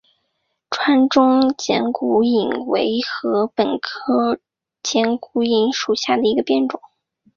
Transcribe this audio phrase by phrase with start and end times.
[0.71, 4.39] 川中剪股颖为禾本科
[4.81, 6.81] 剪股颖属下的一个变种。